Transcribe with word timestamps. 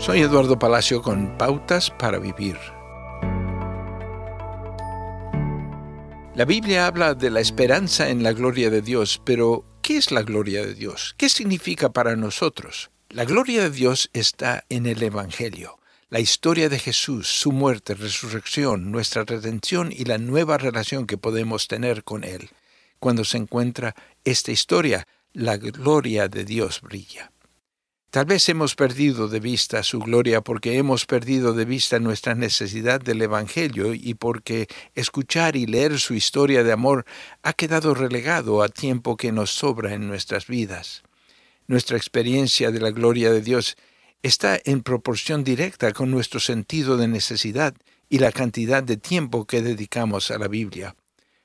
Soy 0.00 0.20
Eduardo 0.20 0.56
Palacio 0.56 1.02
con 1.02 1.36
Pautas 1.36 1.90
para 1.90 2.20
Vivir. 2.20 2.56
La 6.36 6.44
Biblia 6.46 6.86
habla 6.86 7.14
de 7.14 7.30
la 7.30 7.40
esperanza 7.40 8.08
en 8.08 8.22
la 8.22 8.32
gloria 8.32 8.70
de 8.70 8.80
Dios, 8.80 9.20
pero 9.24 9.64
¿qué 9.82 9.96
es 9.96 10.12
la 10.12 10.22
gloria 10.22 10.64
de 10.64 10.74
Dios? 10.74 11.16
¿Qué 11.18 11.28
significa 11.28 11.92
para 11.92 12.14
nosotros? 12.14 12.92
La 13.08 13.24
gloria 13.24 13.62
de 13.62 13.70
Dios 13.70 14.08
está 14.12 14.64
en 14.68 14.86
el 14.86 15.02
Evangelio, 15.02 15.80
la 16.10 16.20
historia 16.20 16.68
de 16.68 16.78
Jesús, 16.78 17.26
su 17.26 17.50
muerte, 17.50 17.94
resurrección, 17.94 18.92
nuestra 18.92 19.24
redención 19.24 19.90
y 19.90 20.04
la 20.04 20.18
nueva 20.18 20.58
relación 20.58 21.08
que 21.08 21.18
podemos 21.18 21.66
tener 21.66 22.04
con 22.04 22.22
Él. 22.22 22.50
Cuando 23.00 23.24
se 23.24 23.38
encuentra 23.38 23.96
esta 24.22 24.52
historia, 24.52 25.08
la 25.32 25.56
gloria 25.56 26.28
de 26.28 26.44
Dios 26.44 26.82
brilla. 26.82 27.32
Tal 28.10 28.24
vez 28.24 28.48
hemos 28.48 28.74
perdido 28.74 29.28
de 29.28 29.38
vista 29.38 29.82
su 29.82 29.98
gloria 29.98 30.40
porque 30.40 30.78
hemos 30.78 31.04
perdido 31.04 31.52
de 31.52 31.66
vista 31.66 31.98
nuestra 31.98 32.34
necesidad 32.34 33.02
del 33.02 33.20
Evangelio 33.20 33.92
y 33.92 34.14
porque 34.14 34.66
escuchar 34.94 35.56
y 35.56 35.66
leer 35.66 36.00
su 36.00 36.14
historia 36.14 36.64
de 36.64 36.72
amor 36.72 37.04
ha 37.42 37.52
quedado 37.52 37.92
relegado 37.92 38.62
a 38.62 38.70
tiempo 38.70 39.18
que 39.18 39.30
nos 39.30 39.50
sobra 39.50 39.92
en 39.92 40.08
nuestras 40.08 40.46
vidas. 40.46 41.02
Nuestra 41.66 41.98
experiencia 41.98 42.70
de 42.70 42.80
la 42.80 42.92
gloria 42.92 43.30
de 43.30 43.42
Dios 43.42 43.76
está 44.22 44.58
en 44.64 44.80
proporción 44.80 45.44
directa 45.44 45.92
con 45.92 46.10
nuestro 46.10 46.40
sentido 46.40 46.96
de 46.96 47.08
necesidad 47.08 47.74
y 48.08 48.20
la 48.20 48.32
cantidad 48.32 48.82
de 48.82 48.96
tiempo 48.96 49.44
que 49.44 49.60
dedicamos 49.60 50.30
a 50.30 50.38
la 50.38 50.48
Biblia. 50.48 50.96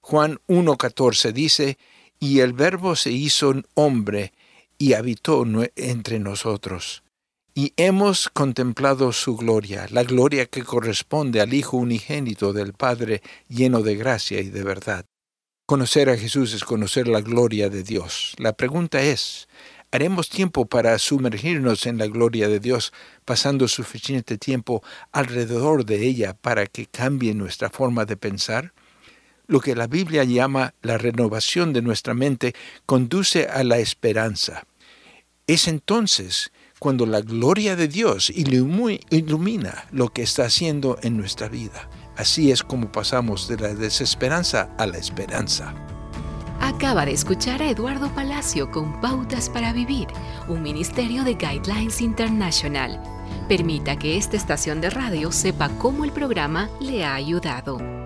Juan 0.00 0.40
1.14 0.48 1.32
dice, 1.32 1.76
Y 2.18 2.40
el 2.40 2.54
Verbo 2.54 2.96
se 2.96 3.10
hizo 3.10 3.54
hombre, 3.74 4.32
y 4.78 4.94
habitó 4.94 5.44
entre 5.76 6.18
nosotros. 6.18 7.02
Y 7.54 7.72
hemos 7.76 8.28
contemplado 8.28 9.12
su 9.12 9.36
gloria, 9.36 9.86
la 9.90 10.04
gloria 10.04 10.46
que 10.46 10.62
corresponde 10.62 11.40
al 11.40 11.54
Hijo 11.54 11.78
unigénito 11.78 12.52
del 12.52 12.74
Padre 12.74 13.22
lleno 13.48 13.82
de 13.82 13.96
gracia 13.96 14.40
y 14.40 14.50
de 14.50 14.62
verdad. 14.62 15.06
Conocer 15.66 16.10
a 16.10 16.16
Jesús 16.16 16.52
es 16.52 16.64
conocer 16.64 17.08
la 17.08 17.22
gloria 17.22 17.70
de 17.70 17.82
Dios. 17.82 18.34
La 18.38 18.52
pregunta 18.52 19.02
es, 19.02 19.48
¿haremos 19.90 20.28
tiempo 20.28 20.66
para 20.66 20.98
sumergirnos 20.98 21.86
en 21.86 21.98
la 21.98 22.06
gloria 22.06 22.48
de 22.48 22.60
Dios, 22.60 22.92
pasando 23.24 23.66
suficiente 23.66 24.38
tiempo 24.38 24.84
alrededor 25.10 25.84
de 25.84 26.06
ella 26.06 26.34
para 26.34 26.66
que 26.66 26.86
cambie 26.86 27.34
nuestra 27.34 27.70
forma 27.70 28.04
de 28.04 28.16
pensar? 28.16 28.74
Lo 29.46 29.60
que 29.60 29.74
la 29.74 29.86
Biblia 29.86 30.24
llama 30.24 30.74
la 30.82 30.98
renovación 30.98 31.72
de 31.72 31.82
nuestra 31.82 32.14
mente 32.14 32.54
conduce 32.84 33.46
a 33.46 33.62
la 33.64 33.78
esperanza. 33.78 34.66
Es 35.46 35.68
entonces 35.68 36.50
cuando 36.78 37.06
la 37.06 37.20
gloria 37.20 37.76
de 37.76 37.88
Dios 37.88 38.30
ilumina 38.30 39.86
lo 39.92 40.08
que 40.08 40.22
está 40.22 40.44
haciendo 40.44 40.98
en 41.02 41.16
nuestra 41.16 41.48
vida. 41.48 41.88
Así 42.16 42.50
es 42.50 42.62
como 42.62 42.90
pasamos 42.90 43.48
de 43.48 43.56
la 43.56 43.74
desesperanza 43.74 44.70
a 44.78 44.86
la 44.86 44.98
esperanza. 44.98 45.74
Acaba 46.60 47.04
de 47.04 47.12
escuchar 47.12 47.62
a 47.62 47.70
Eduardo 47.70 48.12
Palacio 48.14 48.70
con 48.70 49.00
Pautas 49.00 49.50
para 49.50 49.72
Vivir, 49.72 50.08
un 50.48 50.62
ministerio 50.62 51.22
de 51.22 51.34
Guidelines 51.34 52.00
International. 52.00 53.00
Permita 53.48 53.96
que 53.96 54.16
esta 54.16 54.36
estación 54.36 54.80
de 54.80 54.90
radio 54.90 55.30
sepa 55.30 55.68
cómo 55.78 56.04
el 56.04 56.12
programa 56.12 56.70
le 56.80 57.04
ha 57.04 57.14
ayudado. 57.14 58.05